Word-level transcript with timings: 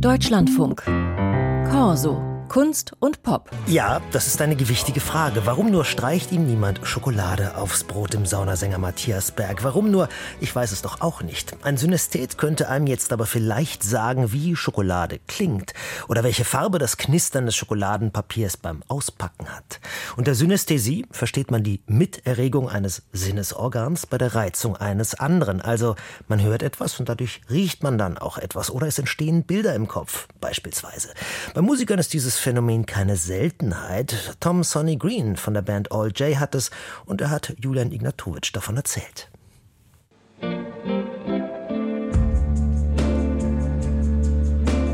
Deutschlandfunk. 0.00 0.82
Corso. 1.70 2.35
Kunst 2.48 2.92
und 3.00 3.22
Pop. 3.22 3.50
Ja, 3.66 4.00
das 4.12 4.26
ist 4.26 4.40
eine 4.40 4.56
gewichtige 4.56 5.00
Frage. 5.00 5.46
Warum 5.46 5.70
nur 5.70 5.84
streicht 5.84 6.32
ihm 6.32 6.46
niemand 6.46 6.80
Schokolade 6.84 7.56
aufs 7.56 7.84
Brot 7.84 8.14
im 8.14 8.24
Saunasänger 8.24 8.78
Matthias 8.78 9.32
Berg? 9.32 9.64
Warum 9.64 9.90
nur? 9.90 10.08
Ich 10.40 10.54
weiß 10.54 10.72
es 10.72 10.82
doch 10.82 11.00
auch 11.00 11.22
nicht. 11.22 11.56
Ein 11.64 11.76
Synästhet 11.76 12.38
könnte 12.38 12.68
einem 12.68 12.86
jetzt 12.86 13.12
aber 13.12 13.26
vielleicht 13.26 13.82
sagen, 13.82 14.32
wie 14.32 14.54
Schokolade 14.56 15.18
klingt 15.26 15.74
oder 16.08 16.22
welche 16.22 16.44
Farbe 16.44 16.78
das 16.78 16.96
Knistern 16.96 17.46
des 17.46 17.56
Schokoladenpapiers 17.56 18.56
beim 18.56 18.82
Auspacken 18.88 19.48
hat. 19.48 19.80
Unter 20.16 20.34
Synästhesie 20.34 21.06
versteht 21.10 21.50
man 21.50 21.62
die 21.62 21.80
Miterregung 21.86 22.68
eines 22.68 23.02
Sinnesorgans 23.12 24.06
bei 24.06 24.18
der 24.18 24.34
Reizung 24.34 24.76
eines 24.76 25.14
anderen. 25.14 25.60
Also 25.60 25.96
man 26.28 26.40
hört 26.40 26.62
etwas 26.62 26.98
und 27.00 27.08
dadurch 27.08 27.40
riecht 27.50 27.82
man 27.82 27.98
dann 27.98 28.18
auch 28.18 28.38
etwas 28.38 28.70
oder 28.70 28.86
es 28.86 28.98
entstehen 28.98 29.42
Bilder 29.42 29.74
im 29.74 29.88
Kopf 29.88 30.28
beispielsweise. 30.40 31.08
Bei 31.54 31.60
Musikern 31.60 31.98
ist 31.98 32.12
dieses 32.12 32.35
Phänomen 32.38 32.86
keine 32.86 33.16
Seltenheit. 33.16 34.36
Tom 34.40 34.62
Sonny 34.62 34.96
Green 34.96 35.36
von 35.36 35.54
der 35.54 35.62
Band 35.62 35.92
All 35.92 36.10
J 36.12 36.38
hat 36.38 36.54
es 36.54 36.70
und 37.04 37.20
er 37.20 37.30
hat 37.30 37.54
Julian 37.60 37.92
Ignatowitsch 37.92 38.52
davon 38.52 38.76
erzählt. 38.76 39.28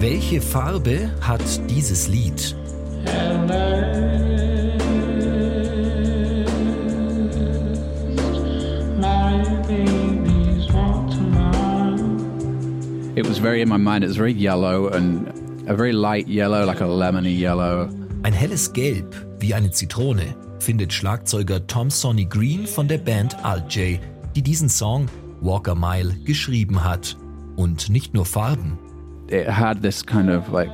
Welche 0.00 0.40
Farbe 0.40 1.10
hat 1.20 1.42
dieses 1.70 2.08
Lied? 2.08 2.56
It 13.14 13.28
was 13.28 13.38
very 13.38 13.60
in 13.60 13.68
my 13.68 13.76
mind. 13.76 14.04
It 14.04 14.08
was 14.08 14.16
very 14.16 14.32
yellow 14.32 14.88
and 14.88 15.41
A 15.68 15.76
very 15.76 15.92
light 15.92 16.26
yellow, 16.26 16.64
like 16.64 16.80
a 16.80 16.86
lemony 16.86 17.30
yellow. 17.30 17.88
Ein 18.24 18.32
helles 18.32 18.72
Gelb, 18.72 19.14
wie 19.38 19.54
eine 19.54 19.70
Zitrone, 19.70 20.34
findet 20.58 20.92
Schlagzeuger 20.92 21.64
Tom 21.68 21.88
Sonny 21.88 22.24
Green 22.24 22.66
von 22.66 22.88
der 22.88 22.98
Band 22.98 23.36
Alt 23.44 23.72
J, 23.72 24.00
die 24.34 24.42
diesen 24.42 24.68
Song 24.68 25.06
Walk 25.40 25.68
a 25.68 25.76
Mile 25.76 26.14
geschrieben 26.24 26.82
hat. 26.82 27.16
Und 27.54 27.90
nicht 27.90 28.12
nur 28.12 28.26
Farben. 28.26 28.76
It 29.28 29.46
had 29.46 29.82
this 29.82 30.04
kind 30.04 30.28
of 30.28 30.48
like 30.50 30.72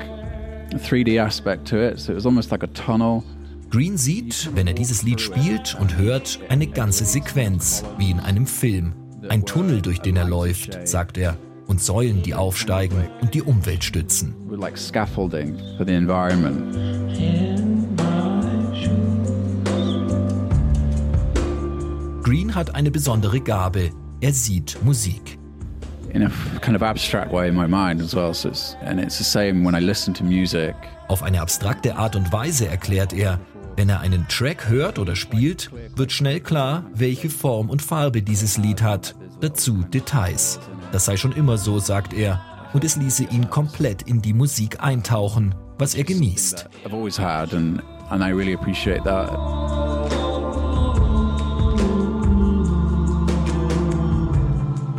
3D 0.73 1.21
aspect 1.21 1.69
to 1.69 1.77
it, 1.77 1.99
so 1.99 2.13
it 2.13 2.17
was 2.17 2.25
almost 2.25 2.51
like 2.51 2.63
a 2.63 2.69
tunnel. 2.69 3.23
Green 3.69 3.99
sieht, 3.99 4.49
wenn 4.55 4.67
er 4.67 4.75
dieses 4.75 5.03
Lied 5.03 5.21
spielt 5.21 5.77
und 5.79 5.99
hört, 5.99 6.39
eine 6.49 6.67
ganze 6.67 7.05
Sequenz, 7.05 7.85
wie 7.99 8.11
in 8.11 8.21
einem 8.21 8.47
Film. 8.47 8.95
Ein 9.29 9.45
Tunnel, 9.45 9.83
durch 9.83 10.01
den 10.01 10.17
er 10.17 10.27
läuft, 10.27 10.89
sagt 10.89 11.19
er 11.19 11.37
und 11.69 11.81
Säulen, 11.81 12.23
die 12.23 12.35
aufsteigen 12.35 13.09
und 13.21 13.35
die 13.35 13.43
Umwelt 13.43 13.85
stützen. 13.85 14.35
Green 22.23 22.55
hat 22.55 22.75
eine 22.75 22.91
besondere 22.91 23.41
Gabe. 23.41 23.91
Er 24.21 24.33
sieht 24.33 24.79
Musik. 24.83 25.39
Auf 31.09 31.23
eine 31.23 31.41
abstrakte 31.41 31.97
Art 31.97 32.17
und 32.17 32.33
Weise 32.33 32.67
erklärt 32.67 33.13
er, 33.13 33.41
wenn 33.77 33.89
er 33.89 34.01
einen 34.01 34.27
Track 34.29 34.69
hört 34.69 34.99
oder 34.99 35.15
spielt, 35.15 35.71
wird 35.95 36.11
schnell 36.11 36.41
klar, 36.41 36.85
welche 36.93 37.31
Form 37.31 37.71
und 37.71 37.81
Farbe 37.81 38.23
dieses 38.23 38.59
Lied 38.59 38.83
hat. 38.83 39.15
Dazu 39.41 39.85
Details. 39.85 40.59
Das 40.93 41.05
sei 41.05 41.17
schon 41.17 41.33
immer 41.33 41.59
so, 41.59 41.79
sagt 41.79 42.15
er, 42.15 42.41
und 42.73 42.85
es 42.85 42.97
ließe 42.97 43.25
ihn 43.25 43.51
komplett 43.51 44.03
in 44.03 44.23
die 44.23 44.33
Musik 44.33 44.83
eintauchen, 44.83 45.55
was 45.79 45.95
er 45.95 46.05
genießt. 46.05 46.69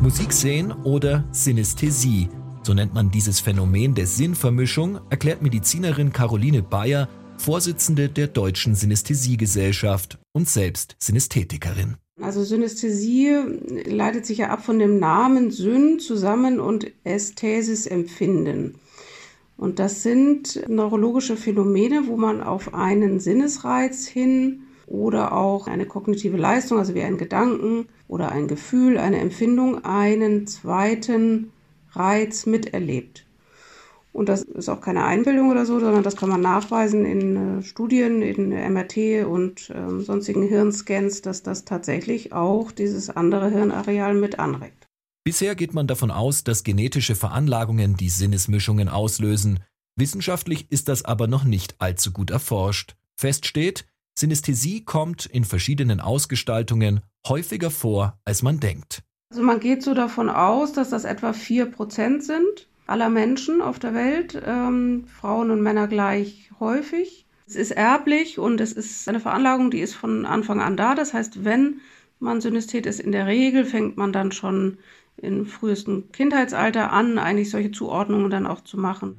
Musik 0.01 0.33
sehen 0.33 0.71
oder 0.71 1.23
Synästhesie, 1.31 2.29
so 2.63 2.73
nennt 2.73 2.93
man 2.93 3.11
dieses 3.11 3.39
Phänomen 3.39 3.93
der 3.93 4.07
Sinnvermischung, 4.07 4.99
erklärt 5.09 5.41
Medizinerin 5.41 6.13
Caroline 6.13 6.63
Bayer, 6.63 7.07
Vorsitzende 7.37 8.09
der 8.09 8.27
Deutschen 8.27 8.75
Synästhesiegesellschaft 8.75 10.19
und 10.33 10.49
selbst 10.49 10.95
Synästhetikerin. 10.99 11.97
Also 12.29 12.43
Synästhesie 12.43 13.37
leitet 13.85 14.27
sich 14.27 14.37
ja 14.37 14.49
ab 14.49 14.63
von 14.63 14.77
dem 14.77 14.99
Namen 14.99 15.49
Syn 15.49 15.97
zusammen 15.97 16.59
und 16.59 16.85
Ästhesis 17.03 17.87
empfinden. 17.87 18.75
Und 19.57 19.79
das 19.79 20.03
sind 20.03 20.61
neurologische 20.69 21.35
Phänomene, 21.35 22.03
wo 22.05 22.17
man 22.17 22.43
auf 22.43 22.75
einen 22.75 23.19
Sinnesreiz 23.19 24.05
hin 24.05 24.61
oder 24.85 25.33
auch 25.33 25.65
eine 25.65 25.87
kognitive 25.87 26.37
Leistung, 26.37 26.77
also 26.77 26.93
wie 26.93 27.01
ein 27.01 27.17
Gedanken 27.17 27.87
oder 28.07 28.31
ein 28.31 28.47
Gefühl, 28.47 28.99
eine 28.99 29.17
Empfindung, 29.17 29.83
einen 29.83 30.45
zweiten 30.45 31.51
Reiz 31.93 32.45
miterlebt. 32.45 33.25
Und 34.11 34.27
das 34.27 34.41
ist 34.41 34.69
auch 34.69 34.81
keine 34.81 35.05
Einbildung 35.05 35.49
oder 35.49 35.65
so, 35.65 35.79
sondern 35.79 36.03
das 36.03 36.15
kann 36.15 36.29
man 36.29 36.41
nachweisen 36.41 37.05
in 37.05 37.59
äh, 37.59 37.63
Studien, 37.63 38.21
in 38.21 38.49
MRT 38.49 39.25
und 39.25 39.69
äh, 39.69 40.01
sonstigen 40.03 40.43
Hirnscans, 40.43 41.21
dass 41.21 41.43
das 41.43 41.63
tatsächlich 41.65 42.33
auch 42.33 42.71
dieses 42.71 43.09
andere 43.09 43.49
Hirnareal 43.49 44.15
mit 44.15 44.39
anregt. 44.39 44.87
Bisher 45.23 45.55
geht 45.55 45.73
man 45.73 45.85
davon 45.85 46.09
aus, 46.11 46.43
dass 46.43 46.63
genetische 46.63 47.15
Veranlagungen 47.15 47.97
die 47.97 48.09
Sinnesmischungen 48.09 48.89
auslösen. 48.89 49.59
Wissenschaftlich 49.95 50.71
ist 50.71 50.87
das 50.87 51.05
aber 51.05 51.27
noch 51.27 51.43
nicht 51.43 51.75
allzu 51.79 52.11
gut 52.11 52.31
erforscht. 52.31 52.95
Fest 53.15 53.45
steht, 53.45 53.85
Synästhesie 54.17 54.83
kommt 54.83 55.25
in 55.27 55.43
verschiedenen 55.43 55.99
Ausgestaltungen 55.99 57.01
häufiger 57.27 57.69
vor, 57.69 58.19
als 58.25 58.41
man 58.41 58.59
denkt. 58.59 59.03
Also 59.31 59.43
man 59.43 59.59
geht 59.59 59.83
so 59.83 59.93
davon 59.93 60.29
aus, 60.29 60.73
dass 60.73 60.89
das 60.89 61.03
etwa 61.03 61.31
4% 61.31 62.21
sind 62.21 62.68
aller 62.89 63.09
Menschen 63.09 63.61
auf 63.61 63.79
der 63.79 63.93
Welt, 63.93 64.41
ähm, 64.45 65.05
Frauen 65.07 65.51
und 65.51 65.61
Männer 65.61 65.87
gleich 65.87 66.49
häufig. 66.59 67.25
Es 67.47 67.55
ist 67.55 67.71
erblich 67.71 68.39
und 68.39 68.59
es 68.61 68.73
ist 68.73 69.07
eine 69.07 69.19
Veranlagung, 69.19 69.71
die 69.71 69.79
ist 69.79 69.95
von 69.95 70.25
Anfang 70.25 70.59
an 70.59 70.75
da. 70.75 70.95
Das 70.95 71.13
heißt, 71.13 71.45
wenn 71.45 71.81
man 72.19 72.41
Synesthet 72.41 72.85
ist, 72.85 72.99
in 72.99 73.11
der 73.11 73.27
Regel 73.27 73.65
fängt 73.65 73.97
man 73.97 74.11
dann 74.11 74.31
schon 74.31 74.77
im 75.17 75.45
frühesten 75.45 76.11
Kindheitsalter 76.11 76.91
an, 76.91 77.17
eigentlich 77.17 77.49
solche 77.49 77.71
Zuordnungen 77.71 78.29
dann 78.29 78.45
auch 78.45 78.61
zu 78.61 78.77
machen. 78.77 79.15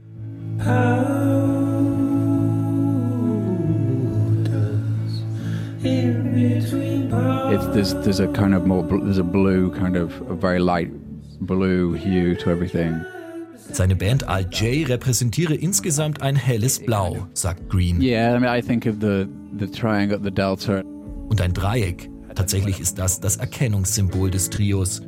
It's 7.53 7.67
there's 7.73 7.95
there's 8.03 8.21
a 8.21 8.29
kind 8.29 8.55
of 8.55 8.65
more 8.65 8.87
there's 8.87 9.19
a 9.19 9.25
blue 9.25 9.71
kind 9.71 9.97
of 9.97 10.13
a 10.31 10.35
very 10.35 10.61
light 10.61 10.91
blue 11.41 11.95
hue 11.95 12.37
to 12.37 12.51
everything. 12.51 13.05
Seine 13.73 13.97
Band 13.97 14.29
Al 14.29 14.47
J 14.51 14.89
repräsentiere 14.89 15.55
insgesamt 15.55 16.23
ein 16.23 16.37
helles 16.37 16.81
Blau, 16.81 17.27
sagt 17.35 17.69
Green. 17.69 18.01
Und 21.29 21.41
ein 21.41 21.53
Dreieck. 21.53 22.11
Tatsächlich 22.35 22.81
ist 22.81 22.99
das 22.99 23.21
das 23.21 23.37
Erkennungssymbol 23.37 24.31
des 24.31 24.51
Trios. 24.51 25.03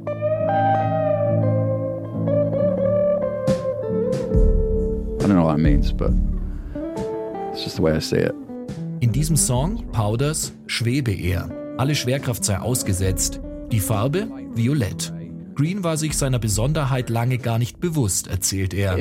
In 9.00 9.12
diesem 9.12 9.36
Song, 9.36 9.84
Powders, 9.92 10.52
schwebe 10.66 11.12
er. 11.12 11.50
Alle 11.78 11.94
Schwerkraft 11.94 12.44
sei 12.44 12.58
ausgesetzt. 12.58 13.40
Die 13.70 13.80
Farbe 13.80 14.28
violett. 14.54 15.12
Green 15.54 15.84
war 15.84 15.96
sich 15.96 16.16
seiner 16.16 16.38
Besonderheit 16.38 17.10
lange 17.10 17.38
gar 17.38 17.58
nicht 17.58 17.80
bewusst, 17.80 18.26
erzählt 18.26 18.74
er. 18.74 18.96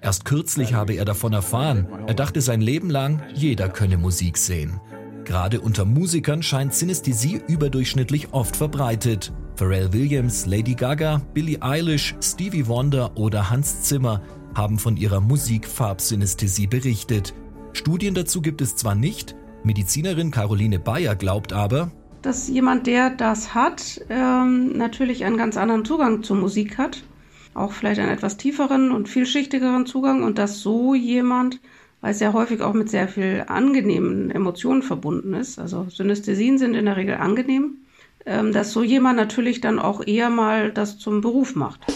Erst 0.00 0.24
kürzlich 0.24 0.74
habe 0.74 0.94
er 0.94 1.04
davon 1.04 1.32
erfahren. 1.32 1.86
Er 2.06 2.14
dachte 2.14 2.40
sein 2.40 2.60
Leben 2.60 2.90
lang, 2.90 3.22
jeder 3.34 3.68
könne 3.68 3.96
Musik 3.96 4.36
sehen. 4.36 4.80
Gerade 5.24 5.60
unter 5.60 5.86
Musikern 5.86 6.42
scheint 6.42 6.74
Synästhesie 6.74 7.40
überdurchschnittlich 7.48 8.32
oft 8.32 8.56
verbreitet. 8.56 9.32
Pharrell 9.56 9.92
Williams, 9.92 10.44
Lady 10.46 10.74
Gaga, 10.74 11.22
Billie 11.32 11.62
Eilish, 11.62 12.14
Stevie 12.20 12.66
Wonder 12.66 13.16
oder 13.16 13.48
Hans 13.48 13.82
Zimmer 13.82 14.20
haben 14.54 14.78
von 14.78 14.96
ihrer 14.96 15.20
Musikfarbsynästhesie 15.20 16.66
berichtet. 16.66 17.34
Studien 17.72 18.14
dazu 18.14 18.42
gibt 18.42 18.60
es 18.60 18.76
zwar 18.76 18.94
nicht, 18.94 19.34
Medizinerin 19.64 20.30
Caroline 20.30 20.78
Bayer 20.78 21.16
glaubt 21.16 21.54
aber, 21.54 21.90
dass 22.24 22.48
jemand, 22.48 22.86
der 22.86 23.10
das 23.10 23.54
hat, 23.54 24.00
ähm, 24.08 24.76
natürlich 24.76 25.24
einen 25.24 25.36
ganz 25.36 25.56
anderen 25.56 25.84
Zugang 25.84 26.22
zur 26.22 26.36
Musik 26.36 26.78
hat, 26.78 27.04
auch 27.52 27.72
vielleicht 27.72 28.00
einen 28.00 28.10
etwas 28.10 28.36
tieferen 28.36 28.90
und 28.92 29.08
vielschichtigeren 29.08 29.86
Zugang 29.86 30.22
und 30.22 30.38
dass 30.38 30.60
so 30.60 30.94
jemand, 30.94 31.60
weil 32.00 32.12
es 32.12 32.20
ja 32.20 32.32
häufig 32.32 32.62
auch 32.62 32.72
mit 32.72 32.88
sehr 32.88 33.08
viel 33.08 33.44
angenehmen 33.46 34.30
Emotionen 34.30 34.82
verbunden 34.82 35.34
ist, 35.34 35.58
also 35.58 35.86
Synästhesien 35.90 36.58
sind 36.58 36.74
in 36.74 36.86
der 36.86 36.96
Regel 36.96 37.16
angenehm, 37.16 37.78
ähm, 38.26 38.52
dass 38.52 38.72
so 38.72 38.82
jemand 38.82 39.16
natürlich 39.16 39.60
dann 39.60 39.78
auch 39.78 40.06
eher 40.06 40.30
mal 40.30 40.72
das 40.72 40.98
zum 40.98 41.20
Beruf 41.20 41.54
macht. 41.54 41.86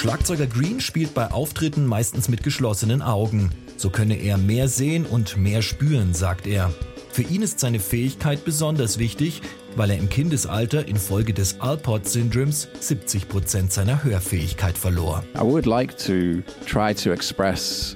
Schlagzeuger 0.00 0.46
Green 0.46 0.80
spielt 0.80 1.12
bei 1.12 1.30
Auftritten 1.30 1.84
meistens 1.84 2.30
mit 2.30 2.42
geschlossenen 2.42 3.02
Augen. 3.02 3.50
So 3.76 3.90
könne 3.90 4.14
er 4.16 4.38
mehr 4.38 4.66
sehen 4.66 5.04
und 5.04 5.36
mehr 5.36 5.60
spüren, 5.60 6.14
sagt 6.14 6.46
er. 6.46 6.72
Für 7.12 7.20
ihn 7.20 7.42
ist 7.42 7.60
seine 7.60 7.80
Fähigkeit 7.80 8.46
besonders 8.46 8.98
wichtig, 8.98 9.42
weil 9.76 9.90
er 9.90 9.98
im 9.98 10.08
Kindesalter 10.08 10.88
infolge 10.88 11.34
des 11.34 11.60
Alport-Syndroms 11.60 12.68
70 12.80 13.28
Prozent 13.28 13.74
seiner 13.74 14.02
Hörfähigkeit 14.02 14.78
verlor. 14.78 15.22
I 15.34 15.42
would 15.42 15.66
like 15.66 15.98
to 15.98 16.40
try 16.64 16.94
to 16.94 17.12
express 17.12 17.94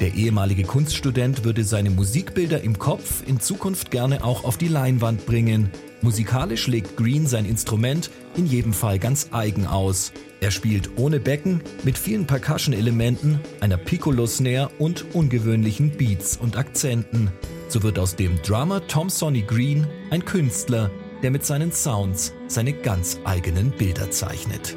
Der 0.00 0.14
ehemalige 0.14 0.64
Kunststudent 0.64 1.44
würde 1.44 1.62
seine 1.62 1.90
Musikbilder 1.90 2.62
im 2.62 2.78
Kopf 2.78 3.22
in 3.26 3.40
Zukunft 3.40 3.90
gerne 3.90 4.24
auch 4.24 4.44
auf 4.44 4.56
die 4.56 4.68
Leinwand 4.68 5.26
bringen. 5.26 5.70
Musikalisch 6.00 6.66
legt 6.66 6.96
Green 6.96 7.26
sein 7.26 7.44
Instrument 7.44 8.10
in 8.36 8.46
jedem 8.46 8.72
Fall 8.72 8.98
ganz 8.98 9.28
eigen 9.32 9.66
aus. 9.66 10.12
Er 10.40 10.50
spielt 10.50 10.96
ohne 10.96 11.20
Becken, 11.20 11.60
mit 11.84 11.98
vielen 11.98 12.26
Percussion-Elementen, 12.26 13.40
einer 13.60 13.76
Piccolo-Snare 13.76 14.70
und 14.78 15.04
ungewöhnlichen 15.14 15.90
Beats 15.90 16.36
und 16.36 16.56
Akzenten. 16.56 17.30
So 17.68 17.82
wird 17.82 17.98
aus 17.98 18.16
dem 18.16 18.40
Drummer 18.42 18.86
Tom 18.86 19.10
Sonny 19.10 19.42
Green 19.42 19.86
ein 20.10 20.24
Künstler, 20.24 20.90
der 21.22 21.32
mit 21.32 21.44
seinen 21.44 21.72
Sounds 21.72 22.32
seine 22.46 22.72
ganz 22.72 23.18
eigenen 23.24 23.72
Bilder 23.72 24.10
zeichnet. 24.10 24.74